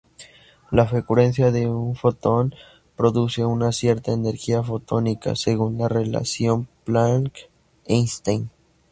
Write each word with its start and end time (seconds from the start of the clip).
La 0.71 0.87
frecuencia 0.87 1.51
de 1.51 1.67
un 1.67 1.95
fotón 1.95 2.55
produce 2.95 3.45
una 3.45 3.71
cierta 3.71 4.11
energía 4.11 4.63
fotónica, 4.63 5.35
según 5.35 5.77
la 5.77 5.89
relación 5.89 6.67
Planck-Einstein. 6.87 8.49